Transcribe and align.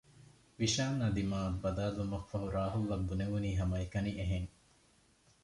ވިޝާންއާ 0.59 1.07
ދިމާއަށް 1.17 1.59
ބަލާލުމަށްފަހު 1.63 2.47
ރާހުލްއަށް 2.57 3.05
ބުނެވުނީ 3.09 3.49
ހަމައެކަނި 3.59 4.11
އެހެން 4.17 4.49